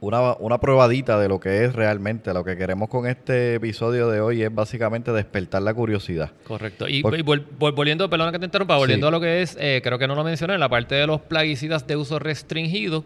[0.00, 2.34] una, una probadita de lo que es realmente.
[2.34, 6.32] Lo que queremos con este episodio de hoy es básicamente despertar la curiosidad.
[6.44, 6.88] Correcto.
[6.88, 10.14] Y, volviendo, perdona que te interrumpa, volviendo a lo que es, eh, creo que no
[10.14, 13.04] lo mencioné, la parte de los plaguicidas de uso restringido.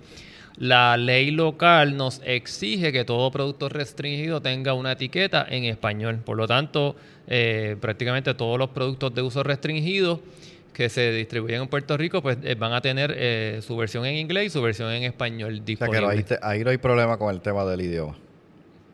[0.57, 6.19] La ley local nos exige que todo producto restringido tenga una etiqueta en español.
[6.25, 6.97] Por lo tanto,
[7.29, 10.21] eh, prácticamente todos los productos de uso restringido
[10.73, 14.17] que se distribuyen en Puerto Rico, pues eh, van a tener eh, su versión en
[14.17, 15.99] inglés y su versión en español disponible.
[15.99, 18.17] O sea que ahí, no hay problema con el tema del idioma.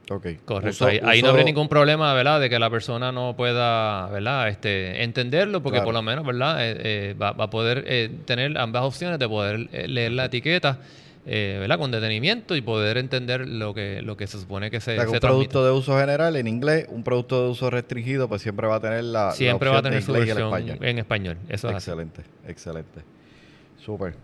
[0.09, 0.37] Okay.
[0.45, 0.87] Correcto.
[0.87, 2.41] ahí, no habría ningún problema, ¿verdad?
[2.41, 4.49] De que la persona no pueda, ¿verdad?
[4.49, 6.59] Este, entenderlo, porque por lo menos, ¿verdad?
[6.61, 10.79] Eh, va, va, a poder tener ambas opciones de poder leer la etiqueta
[11.29, 11.79] eh, ¿verdad?
[11.79, 15.19] con detenimiento y poder entender lo que, lo que se supone que se, o Un
[15.19, 18.81] producto de uso general en inglés, un producto de uso restringido, pues siempre va a
[18.81, 21.37] tener la, siempre va a tener su versión en español.
[21.49, 23.03] Eso excelente, excelente.
[23.85, 24.15] Súper.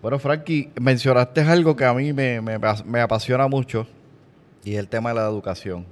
[0.00, 3.86] Bueno, Frankie, mencionaste algo que a mí me, me, apasiona mucho
[4.64, 5.84] y es el tema de la educación.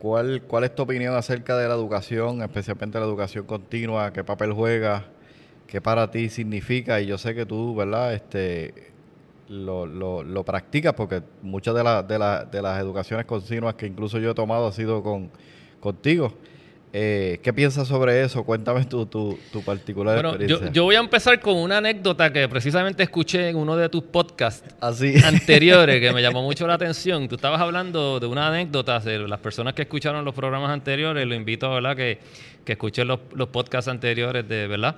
[0.00, 4.12] ¿Cuál, ¿Cuál es tu opinión acerca de la educación, especialmente la educación continua?
[4.12, 5.04] ¿Qué papel juega?
[5.68, 7.00] ¿Qué para ti significa?
[7.00, 8.14] Y yo sé que tú, ¿verdad?
[8.14, 8.95] Este,
[9.48, 14.30] lo, lo, lo practicas, porque muchas de, de, de, las educaciones continuas que incluso yo
[14.30, 15.30] he tomado ha sido con,
[15.80, 16.34] contigo.
[16.92, 18.42] Eh, ¿Qué piensas sobre eso?
[18.44, 20.66] Cuéntame tu, tu, tu particular Bueno, experiencia.
[20.68, 24.02] yo, yo voy a empezar con una anécdota que precisamente escuché en uno de tus
[24.04, 25.14] podcasts Así.
[25.24, 27.28] anteriores que me llamó mucho la atención.
[27.28, 31.26] Tú estabas hablando de una anécdota de las personas que escucharon los programas anteriores.
[31.26, 31.96] Lo invito, ¿verdad?
[31.96, 32.18] Que,
[32.64, 34.96] que escuchen los, los podcasts anteriores de, ¿verdad?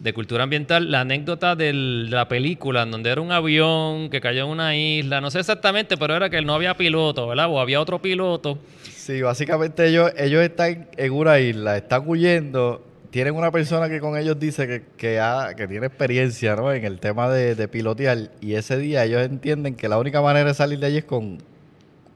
[0.00, 0.90] De cultura ambiental.
[0.90, 5.20] La anécdota de la película, en donde era un avión que cayó en una isla.
[5.20, 7.48] No sé exactamente, pero era que no había piloto, ¿verdad?
[7.50, 8.58] O había otro piloto.
[8.82, 14.16] Sí, básicamente ellos, ellos están en una isla, están huyendo, tienen una persona que con
[14.16, 16.72] ellos dice que, que, ha- que tiene experiencia ¿no?
[16.72, 20.48] en el tema de, de pilotear y ese día ellos entienden que la única manera
[20.48, 21.38] de salir de allí es con,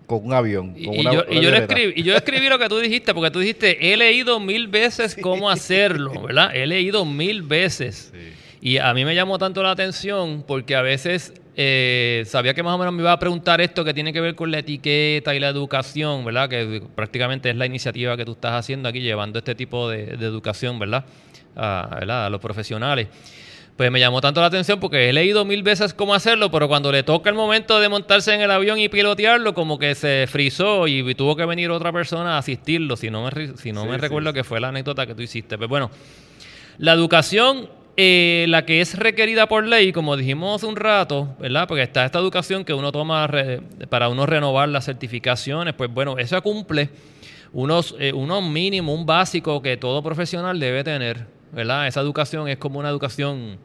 [0.07, 0.73] con un avión.
[0.73, 3.31] Con y una- yo, y yo escribí, y yo escribí lo que tú dijiste, porque
[3.31, 6.55] tú dijiste, he leído mil veces cómo hacerlo, ¿verdad?
[6.55, 8.13] He leído mil veces.
[8.61, 12.75] Y a mí me llamó tanto la atención porque a veces eh, sabía que más
[12.75, 15.41] o menos me iba a preguntar esto que tiene que ver con la etiqueta y
[15.41, 16.49] la educación, ¿verdad?
[16.49, 20.27] Que prácticamente es la iniciativa que tú estás haciendo aquí, llevando este tipo de, de
[20.27, 21.05] educación, ¿verdad?
[21.55, 22.27] A, ¿verdad?
[22.27, 23.09] a los profesionales.
[23.77, 26.91] Pues me llamó tanto la atención porque he leído mil veces cómo hacerlo, pero cuando
[26.91, 30.89] le toca el momento de montarse en el avión y pilotearlo, como que se frizó
[30.89, 33.97] y tuvo que venir otra persona a asistirlo, si no me, si no Sí, me
[33.97, 35.59] sí, recuerdo que fue la anécdota que tú hiciste.
[35.59, 35.91] Pero bueno,
[36.79, 41.69] la educación, eh, la que es requerida por ley, como dijimos hace un rato, ¿verdad?
[41.69, 43.61] Porque está esta educación que uno toma re-
[43.91, 46.89] para uno renovar las certificaciones, pues bueno, eso cumple
[47.53, 51.87] unos, eh, unos mínimos, un básico que todo profesional debe tener, ¿verdad?
[51.87, 53.59] Esa educación es como una educación,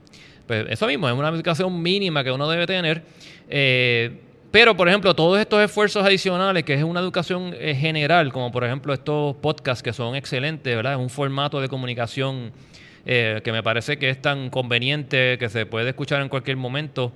[0.48, 3.04] pues eso mismo, es una educación mínima que uno debe tener.
[3.50, 8.52] eh, pero, por ejemplo, todos estos esfuerzos adicionales, que es una educación eh, general, como
[8.52, 10.94] por ejemplo estos podcasts que son excelentes, ¿verdad?
[10.94, 12.52] Es un formato de comunicación
[13.06, 17.14] eh, que me parece que es tan conveniente, que se puede escuchar en cualquier momento.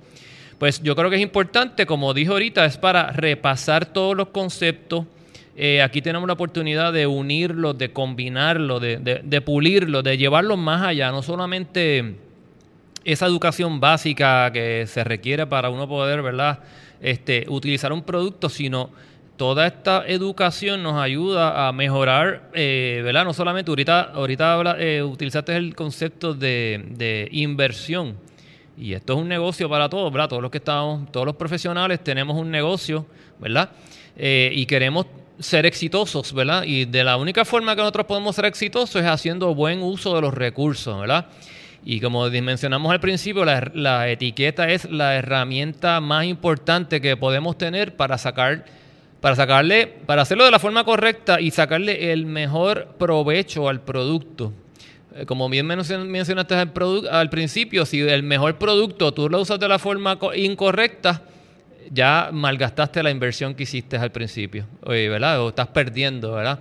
[0.58, 5.04] Pues yo creo que es importante, como dije ahorita, es para repasar todos los conceptos.
[5.58, 10.58] Eh, aquí tenemos la oportunidad de unirlos, de combinarlos, de, de, de pulirlos, de llevarlos
[10.58, 12.16] más allá, no solamente
[13.06, 16.58] esa educación básica que se requiere para uno poder, ¿verdad?
[17.00, 18.90] Este, utilizar un producto, sino
[19.38, 23.24] toda esta educación nos ayuda a mejorar, eh, ¿verdad?
[23.24, 28.16] No solamente ahorita, ahorita eh, utilizaste el concepto de, inversión.
[28.76, 30.28] Y esto es un negocio para todos, ¿verdad?
[30.28, 33.06] Todos los que estamos, todos los profesionales tenemos un negocio,
[33.38, 33.70] ¿verdad?
[34.18, 35.06] Y queremos
[35.38, 36.62] ser exitosos, ¿verdad?
[36.64, 40.20] Y de la única forma que nosotros podemos ser exitosos es haciendo buen uso de
[40.22, 41.26] los recursos, ¿verdad?
[41.84, 47.94] Y como mencionamos al principio, la, etiqueta es la herramienta más importante que podemos tener
[47.96, 48.64] para sacar,
[49.20, 54.52] para sacarle, para hacerlo de la forma correcta y sacarle el mejor provecho al producto.
[55.14, 56.72] Eh, Como bien mencion- mencionaste al,
[57.10, 61.22] al principio, si el mejor producto tú lo usas de la forma co- incorrecta,
[61.90, 65.40] ya malgastaste la inversión que hiciste al principio, Oye, ¿verdad?
[65.40, 66.60] O estás perdiendo, ¿verdad?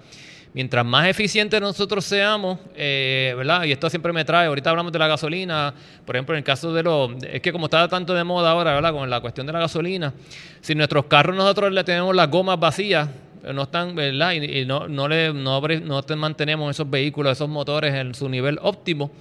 [0.55, 3.65] Mientras más eficientes nosotros seamos, eh, ¿verdad?
[3.65, 5.73] Y esto siempre me trae, ahorita hablamos de la gasolina,
[6.05, 8.73] por ejemplo, en el caso de los, es que como está tanto de moda ahora,
[8.73, 8.93] ¿verdad?
[8.93, 10.13] Con la cuestión de la gasolina,
[10.61, 13.09] si nuestros carros nosotros le tenemos las gomas vacías,
[13.43, 14.31] eh, no están, ¿verdad?
[14.31, 18.29] Y, y no, no, le, no, no te mantenemos esos vehículos, esos motores en su
[18.29, 19.11] nivel óptimo,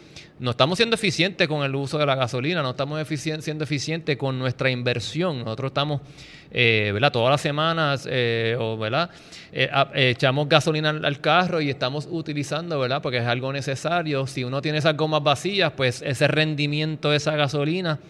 [0.40, 3.00] no estamos siendo eficientes con el uso de la gasolina, no estamos
[3.40, 5.38] siendo eficientes con nuestra inversión.
[5.38, 6.00] Nosotros estamos,
[6.50, 7.12] eh, ¿verdad?
[7.12, 8.56] Todas las semanas, eh.
[8.58, 13.00] Eh, eh, echamos gasolina al, carro y estamos utilizando, ¿verdad?
[13.00, 14.26] Porque es algo necesario.
[14.26, 18.00] Si uno tiene esas gomas vacías, pues ese rendimiento de esa gasolina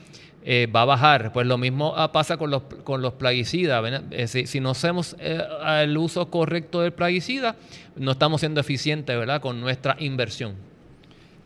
[0.46, 1.30] eh, va a bajar.
[1.34, 3.84] Pues lo mismo ah, pasa con los, con los plaguicidas.
[4.26, 7.56] si, si no hacemos el uso correcto del plaguicida,
[7.96, 9.42] no estamos siendo eficientes, ¿verdad?
[9.42, 10.63] Con nuestra inversión.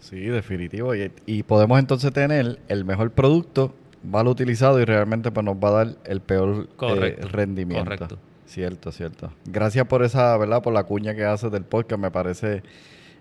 [0.00, 0.94] Sí, definitivo.
[0.94, 5.68] Y, y podemos entonces tener el mejor producto mal utilizado y realmente pues, nos va
[5.68, 7.84] a dar el peor eh, rendimiento.
[7.84, 8.18] correcto.
[8.46, 9.30] Cierto, cierto.
[9.44, 10.62] Gracias por esa, ¿verdad?
[10.62, 12.00] Por la cuña que haces del podcast.
[12.00, 12.62] Me parece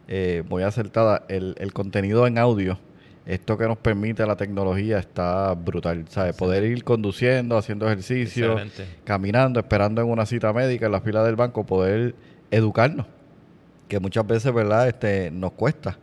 [0.08, 1.24] eh, muy acertada.
[1.28, 2.80] El, el contenido en audio,
[3.26, 6.06] esto que nos permite la tecnología está brutal.
[6.08, 6.34] ¿Sabes?
[6.38, 8.86] Poder ir conduciendo, haciendo ejercicio, Excelente.
[9.04, 12.16] caminando, esperando en una cita médica en la fila del banco, poder
[12.50, 13.06] educarnos.
[13.90, 14.88] Que muchas veces, ¿verdad?
[14.88, 15.98] Este, nos cuesta.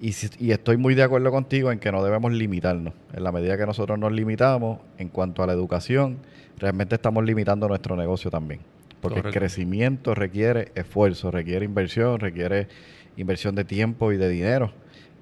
[0.00, 2.92] Y, si- y estoy muy de acuerdo contigo en que no debemos limitarnos.
[3.12, 6.18] En la medida que nosotros nos limitamos en cuanto a la educación,
[6.58, 8.60] realmente estamos limitando nuestro negocio también.
[9.00, 9.28] Porque Correcto.
[9.28, 12.68] el crecimiento requiere esfuerzo, requiere inversión, requiere
[13.16, 14.72] inversión de tiempo y de dinero.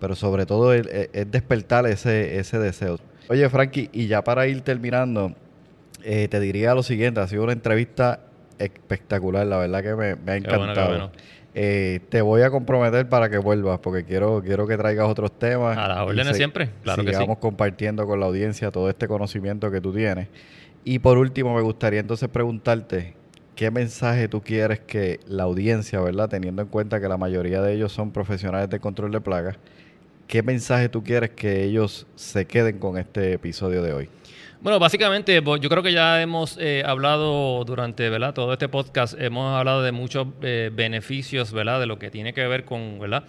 [0.01, 2.99] Pero sobre todo es, es- es despertar ese, ese deseo.
[3.29, 5.33] Oye, Frankie, y ya para ir terminando,
[6.03, 8.21] eh, te diría lo siguiente, ha sido una entrevista
[8.59, 10.75] espectacular, la verdad que me, me ha Qué bueno, encantado.
[10.75, 11.13] qué bueno.
[11.55, 15.77] Eh, te voy a comprometer para que vuelvas, porque quiero, quiero que traigas otros temas.
[15.77, 17.15] A las órdenes siempre, claro que sí.
[17.15, 20.29] sigamos compartiendo con la audiencia todo este conocimiento que tú tienes.
[20.85, 23.15] Y por último, me gustaría entonces preguntarte,
[23.55, 26.29] ¿qué mensaje tú quieres que la audiencia, ¿verdad?
[26.29, 29.59] Teniendo en cuenta que la mayoría de ellos son profesionales de control de plagas,
[30.33, 34.09] ¿qué mensaje tú quieres que ellos se queden con este episodio de hoy?
[34.63, 38.33] Bueno, básicamente yo creo que ya hemos eh, hablado durante ¿verdad?
[38.33, 41.81] todo este podcast, hemos hablado de muchos eh, beneficios ¿verdad?
[41.81, 43.25] de lo que tiene que ver con, ¿verdad?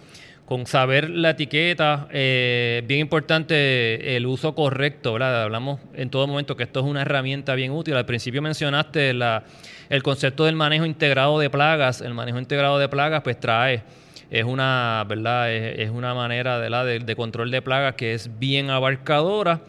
[0.46, 2.08] con saber la etiqueta.
[2.10, 5.12] Eh, bien importante el uso correcto.
[5.12, 5.42] ¿verdad?
[5.42, 7.96] Hablamos en todo momento que esto es una herramienta bien útil.
[7.96, 12.00] Al principio mencionaste el concepto del manejo integrado de plagas.
[12.00, 13.82] El manejo integrado de plagas pues trae
[14.30, 15.52] es una, ¿verdad?
[15.52, 19.60] Es, una manera de, de, control de plagas que es bien abarcadora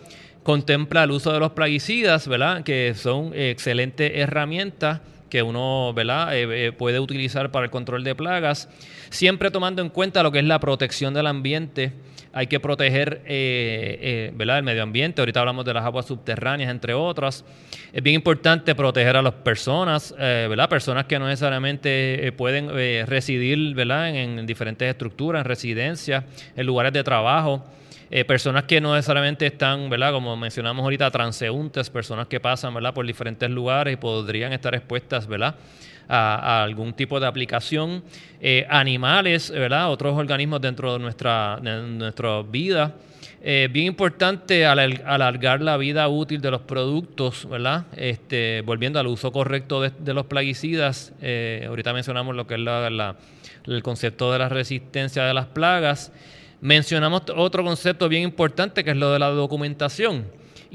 [0.43, 2.63] contempla el uso de los plaguicidas, ¿verdad?
[2.63, 6.35] Que son excelentes herramientas que uno ¿verdad?
[6.35, 8.69] Eh, eh, puede utilizar para el control de plagas,
[9.09, 11.91] siempre tomando en cuenta lo que es la protección del ambiente.
[12.35, 14.59] Hay que proteger eh, ¿verdad?
[14.59, 15.21] el medio ambiente.
[15.21, 17.43] Ahorita hablamos de las aguas subterráneas, entre otras.
[17.91, 20.69] Es bien importante proteger a las personas, ¿verdad?
[20.69, 22.69] personas que no necesariamente pueden
[23.07, 24.09] residir ¿verdad?
[24.09, 26.23] En, en diferentes estructuras, en residencias,
[26.55, 27.63] en lugares de trabajo.
[28.11, 30.11] Eh, personas que no necesariamente están, ¿verdad?
[30.11, 32.93] Como mencionamos ahorita, transeúntes, personas que pasan, ¿verdad?
[32.93, 35.55] Por diferentes lugares y podrían estar expuestas, ¿verdad?
[36.07, 38.03] A, algún tipo de aplicación.
[38.41, 39.91] Eh, animales, ¿verdad?
[39.91, 42.93] Otros organismos dentro de nuestra, nuestra vida.
[43.41, 47.85] Eh, bien importante alargar la vida útil de los productos, ¿verdad?
[47.95, 51.13] Este, volviendo al uso correcto de, los plaguicidas.
[51.67, 52.61] ahorita mencionamos lo que es
[53.67, 56.11] el concepto de la resistencia de las plagas.
[56.61, 60.25] Mencionamos otro concepto bien importante que es lo de la documentación.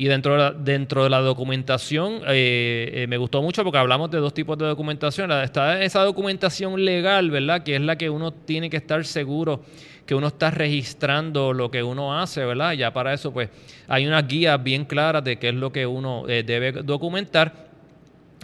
[0.00, 4.10] Y dentro de la, dentro de la documentación eh, eh, me gustó mucho porque hablamos
[4.10, 5.30] de dos tipos de documentación.
[5.30, 7.62] Está esa documentación legal, ¿verdad?
[7.62, 9.62] Que es la que uno tiene que estar seguro
[10.06, 12.72] que uno está registrando lo que uno hace, ¿verdad?
[12.72, 13.50] Ya para eso, pues,
[13.88, 17.68] hay unas guías bien claras de qué es lo que uno eh, debe documentar.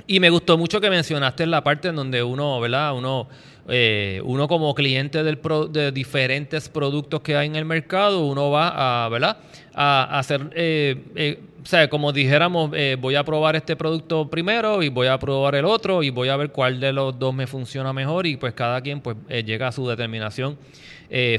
[0.07, 2.95] Y me gustó mucho que mencionaste en la parte en donde uno, ¿verdad?
[2.95, 3.29] Uno
[3.69, 9.05] eh, uno como cliente del de diferentes productos que hay en el mercado, uno va
[9.05, 9.39] a, ¿verdad?
[9.75, 14.89] A, hacer, eh, eh, o sea, como dijéramos, voy a probar este producto primero y
[14.89, 17.93] voy a probar el otro y voy a ver cuál de los dos me funciona
[17.93, 20.57] mejor y pues cada quien pues llega a su determinación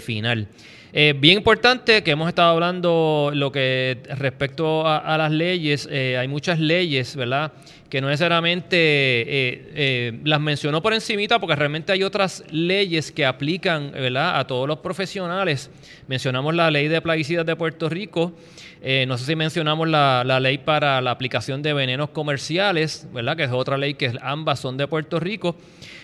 [0.02, 0.50] final.
[0.92, 7.16] bien importante que hemos estado hablando lo que respecto a, las leyes, hay muchas leyes,
[7.16, 7.54] ¿verdad?
[7.90, 13.26] Que no necesariamente eh, eh, las mencionó por encimita porque realmente hay otras leyes que
[13.26, 14.40] aplican ¿verdad?
[14.40, 15.70] a todos los profesionales.
[16.08, 18.34] Mencionamos la ley de plaguicidas de Puerto Rico,
[18.82, 23.38] eh, no sé si mencionamos la, ley para la aplicación de venenos comerciales, ¿verdad?
[23.38, 25.56] que es otra ley que ambas son de Puerto Rico.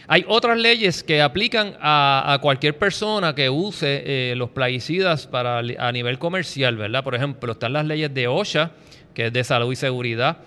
[0.08, 6.19] Hay otras leyes que aplican a, cualquier persona que use los plaguicidas para, a nivel
[6.19, 7.06] comercial, ¿verdad?
[7.06, 8.72] Por ejemplo, están las leyes de OSHA,
[9.13, 10.39] que es de salud y seguridad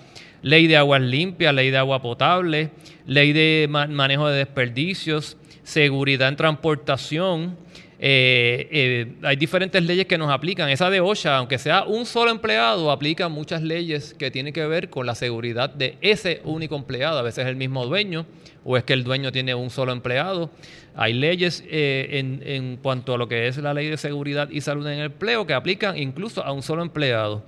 [0.47, 2.71] ley de aguas limpias, ley de agua potable,
[3.05, 7.57] ley de manejo de desperdicios, seguridad en transportación.
[7.99, 10.69] Eh, eh, hay diferentes leyes que nos aplican.
[10.69, 14.89] Esa de OSHA, aunque sea un solo empleado, aplica muchas leyes que tienen que ver
[14.89, 17.19] con la seguridad de ese único empleado.
[17.19, 18.25] A veces es el mismo dueño
[18.65, 20.51] o es que el dueño tiene un solo empleado.
[20.95, 24.61] Hay leyes eh, en, en cuanto a lo que es la ley de seguridad y
[24.61, 27.43] salud en el empleo que aplican incluso a un solo empleado.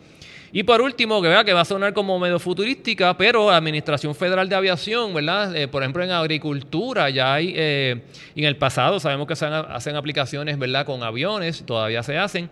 [0.50, 4.48] Y por último, que, vea que va a sonar como medio futurística, pero Administración Federal
[4.48, 5.54] de Aviación, ¿verdad?
[5.54, 8.00] Eh, por ejemplo, en agricultura ya hay, eh,
[8.34, 10.87] en el pasado sabemos que se hacen aplicaciones, ¿verdad?
[10.87, 12.48] Con aviones, todavía se hacen,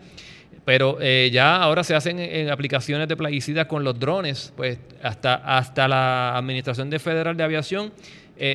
[0.66, 5.35] pero eh, ya ahora se hacen en, aplicaciones de plaguicidas con los drones, pues hasta,
[5.35, 7.92] hasta la Administración de Federal de Aviación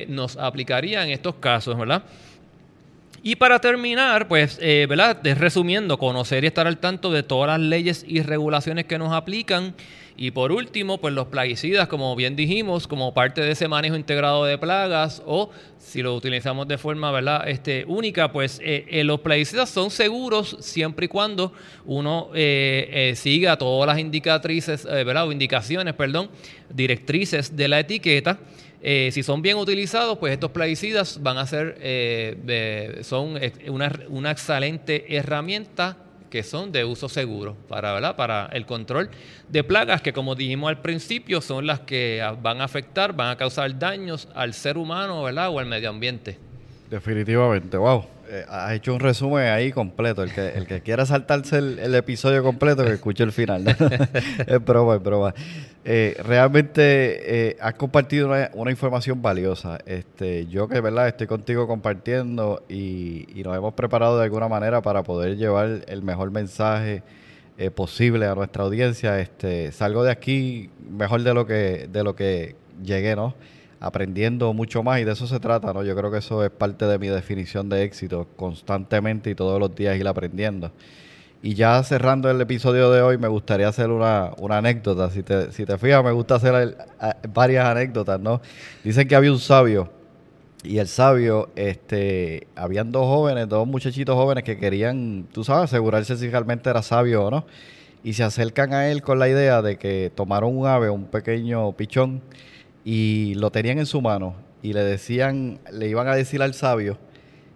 [0.06, 2.04] nos aplicaría en estos casos, ¿verdad?
[3.24, 5.16] Y para terminar, pues, eh, ¿verdad?
[5.22, 9.74] Resumiendo, conocer y estar al tanto de todas las leyes y regulaciones que nos aplican.
[10.16, 14.44] Y por último, pues los plaguicidas, como bien dijimos, como parte de ese manejo integrado
[14.44, 17.48] de plagas o si lo utilizamos de forma ¿verdad?
[17.48, 21.52] Este, única, pues eh, eh, los plaguicidas son seguros siempre y cuando
[21.86, 22.30] uno
[23.14, 25.28] siga todas las indicatrices, ¿verdad?
[25.28, 26.28] o indicaciones, perdón,
[26.68, 28.40] directrices de la etiqueta.
[28.84, 34.30] Eh, si son bien utilizados, pues estos plaguicidas van a ser eh, son una, una,
[34.32, 35.96] excelente herramienta
[36.28, 38.16] que son de uso seguro para, ¿verdad?
[38.16, 39.08] para el control
[39.48, 43.36] de plagas que, como dijimos al principio, son las que van a afectar, van a
[43.36, 45.50] causar daños al ser humano ¿verdad?
[45.50, 46.38] o al medio ambiente.
[46.90, 48.04] Definitivamente, wow.
[48.32, 50.22] Eh, has hecho un resumen ahí completo.
[50.22, 53.68] El que, el que quiera saltarse el, episodio completo, que escuche el final.
[54.46, 55.34] es broma, es broma.
[55.84, 59.78] Eh, realmente eh, has compartido una, información valiosa.
[59.84, 65.02] Este, yo que verdad estoy contigo compartiendo y, nos hemos preparado de alguna manera para
[65.02, 67.02] poder llevar el mejor mensaje
[67.74, 69.20] posible a nuestra audiencia.
[69.20, 73.34] Este, salgo de aquí mejor de lo que de lo que llegué, ¿no?
[73.82, 75.82] Aprendiendo mucho más y de eso se trata, ¿no?
[75.82, 79.74] Yo creo que eso es parte de mi definición de éxito, constantemente y todos los
[79.74, 80.70] días ir aprendiendo.
[81.42, 85.10] Y ya cerrando el episodio de hoy, me gustaría hacer una, anécdota.
[85.10, 86.76] Si te, si te fijas, me gusta hacer
[87.34, 88.40] varias anécdotas, ¿no?
[88.84, 89.90] Dicen que había un sabio
[90.62, 96.16] y el sabio, este, habían dos jóvenes, dos muchachitos jóvenes que querían, tú sabes, asegurarse
[96.16, 97.46] si realmente era sabio o no.
[98.04, 101.72] Y se acercan a él con la idea de que tomaron un ave, un pequeño
[101.72, 102.22] pichón,
[102.84, 104.34] y lo tenían en su mano.
[104.62, 106.98] Y le decían, le iban a decir al sabio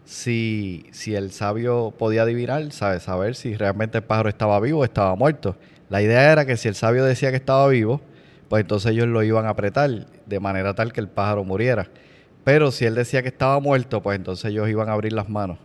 [0.04, 3.04] si, si el sabio podía adivinar, ¿sabes?
[3.04, 5.56] saber si realmente el pájaro estaba vivo o estaba muerto.
[5.88, 8.00] La idea era que si el sabio decía que estaba vivo,
[8.48, 11.88] pues entonces ellos lo iban a apretar de manera tal que el pájaro muriera.
[12.44, 15.58] Pero si él decía que estaba muerto, pues entonces ellos iban a abrir las manos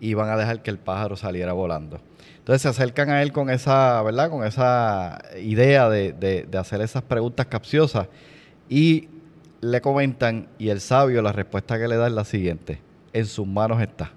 [0.00, 2.00] y iban a dejar que el pájaro saliera volando.
[2.38, 4.30] Entonces se acercan a él con esa, ¿verdad?
[4.30, 8.08] Con esa idea de, de hacer esas preguntas capciosas
[8.68, 9.08] y
[9.60, 12.86] le comentan y el sabio la respuesta que le da es la siguiente
[13.16, 14.12] en sus manos está.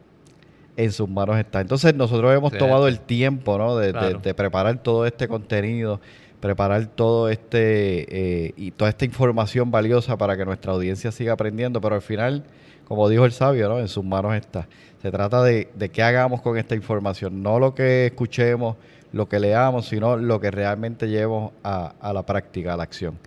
[0.75, 1.61] En sus manos está.
[1.61, 3.77] Entonces nosotros hemos tomado el tiempo ¿no?
[3.77, 6.01] de, preparar todo este contenido,
[6.41, 11.79] preparar todo este eh, y toda esta información valiosa para que nuestra audiencia siga aprendiendo,
[11.79, 12.43] pero al final,
[12.85, 13.79] como dijo el sabio, ¿no?
[13.79, 14.67] en sus manos está.
[15.01, 18.75] Se trata de, de qué hagamos con esta información, no lo que escuchemos,
[19.13, 23.17] lo que leamos, sino lo que realmente llevemos a, a la práctica, a la acción.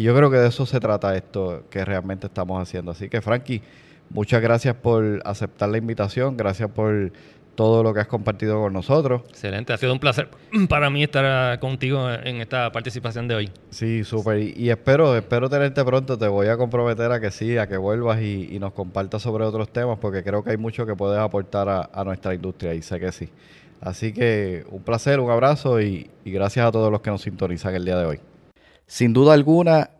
[0.00, 2.92] Y yo creo que de eso se trata esto que realmente estamos haciendo.
[2.92, 3.60] Así que, Frankie,
[4.12, 7.12] Muchas gracias por aceptar la invitación, gracias por
[7.54, 9.22] todo lo que has compartido con nosotros.
[9.28, 10.28] Excelente, ha sido un placer
[10.68, 13.50] para mí estar contigo en esta participación de hoy.
[13.70, 14.40] Sí, súper.
[14.40, 16.18] Y, espero, espero tenerte pronto.
[16.18, 19.72] Te voy a comprometer a que sí, a que vuelvas y, nos compartas sobre otros
[19.72, 23.12] temas, porque creo que hay mucho que puedes aportar a, nuestra industria y sé que
[23.12, 23.28] sí.
[23.80, 27.84] Así que un placer, un abrazo y gracias a todos los que nos sintonizan el
[27.84, 28.20] día de hoy.
[28.90, 29.90] Sin duda alguna,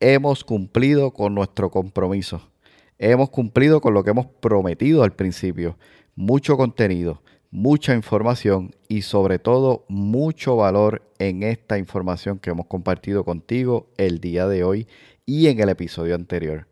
[0.00, 2.50] hemos cumplido con nuestro compromiso
[2.98, 5.78] hemos cumplido con lo que hemos prometido al principio.
[6.16, 7.22] Mucho contenido,
[7.52, 14.20] mucha información y sobre todo mucho valor en esta información que hemos compartido contigo el
[14.20, 14.88] día de hoy
[15.24, 16.66] y en el episodio anterior.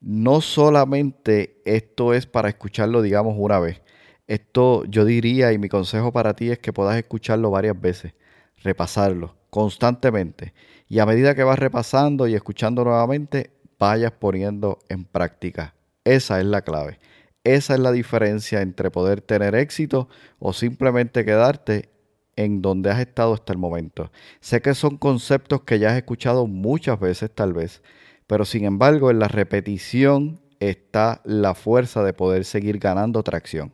[0.00, 3.80] No solamente esto es para escucharlo, digamos, una vez.
[4.26, 8.12] Esto yo diría y mi consejo para ti es que puedas escucharlo varias veces,
[8.56, 10.52] repasarlo constantemente.
[10.88, 15.74] Y a medida que vas repasando y escuchando nuevamente, vayas poniendo en práctica.
[16.04, 16.98] Esa es la clave.
[17.44, 20.08] Esa es la diferencia entre poder tener éxito
[20.38, 21.90] o simplemente quedarte
[22.36, 24.10] en donde has estado hasta el momento.
[24.40, 27.82] Sé que son conceptos que ya has escuchado muchas veces tal vez,
[28.26, 33.72] pero sin embargo en la repetición está la fuerza de poder seguir ganando tracción.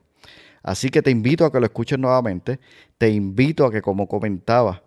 [0.62, 2.60] Así que te invito a que lo escuches nuevamente,
[2.98, 4.82] te invito a que como comentaba,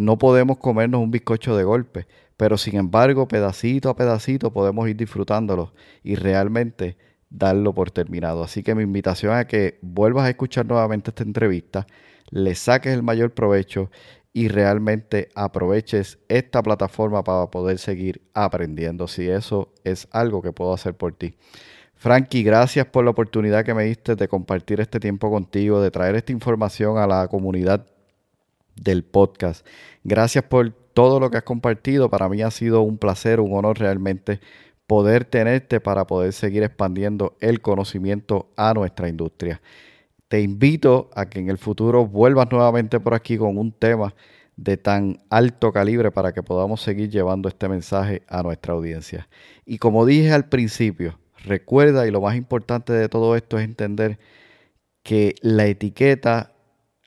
[0.00, 2.06] no podemos comernos un bizcocho de golpe,
[2.38, 6.96] pero sin embargo, pedacito a pedacito podemos ir disfrutándolo y realmente
[7.28, 8.42] darlo por terminado.
[8.42, 11.86] Así que mi invitación es que vuelvas a escuchar nuevamente esta entrevista,
[12.30, 13.90] le saques el mayor provecho
[14.32, 20.72] y realmente aproveches esta plataforma para poder seguir aprendiendo, si eso es algo que puedo
[20.72, 21.34] hacer por ti.
[21.94, 26.14] Frankie, gracias por la oportunidad que me diste de compartir este tiempo contigo, de traer
[26.14, 27.84] esta información a la comunidad
[28.80, 29.66] del podcast.
[30.02, 32.10] Gracias por todo lo que has compartido.
[32.10, 34.40] Para mí ha sido un placer, un honor realmente
[34.86, 39.60] poder tenerte para poder seguir expandiendo el conocimiento a nuestra industria.
[40.26, 44.14] Te invito a que en el futuro vuelvas nuevamente por aquí con un tema
[44.56, 49.28] de tan alto calibre para que podamos seguir llevando este mensaje a nuestra audiencia.
[49.64, 54.18] Y como dije al principio, recuerda y lo más importante de todo esto es entender
[55.02, 56.52] que la etiqueta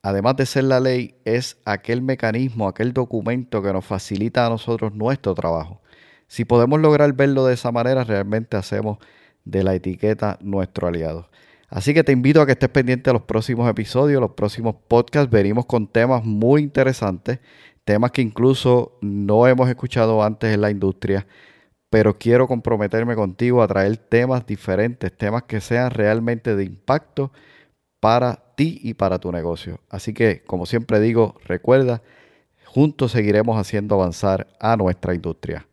[0.03, 4.93] además de ser la ley, es aquel mecanismo, aquel documento que nos facilita a nosotros
[4.93, 5.81] nuestro trabajo.
[6.27, 8.97] Si podemos lograr verlo de esa manera, realmente hacemos
[9.45, 11.29] de la etiqueta nuestro aliado.
[11.69, 15.31] Así que te invito a que estés pendiente de los próximos episodios, los próximos podcasts.
[15.31, 17.39] Venimos con temas muy interesantes,
[17.85, 21.25] temas que incluso no hemos escuchado antes en la industria,
[21.89, 27.31] pero quiero comprometerme contigo a traer temas diferentes, temas que sean realmente de impacto
[28.03, 29.79] para ti y para tu negocio.
[29.89, 32.01] Así que, como siempre digo, recuerda,
[32.65, 35.65] juntos seguiremos haciendo avanzar a nuestra industria.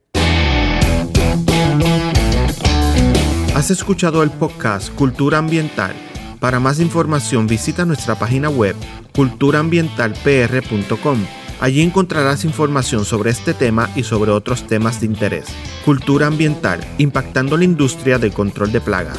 [3.57, 5.97] Has escuchado el podcast Cultura Ambiental.
[6.39, 8.77] Para más información visita nuestra página web
[9.13, 11.19] culturaambientalpr.com.
[11.59, 15.47] Allí encontrarás información sobre este tema y sobre otros temas de interés.
[15.85, 19.19] Cultura ambiental, impactando la industria del control de plagas.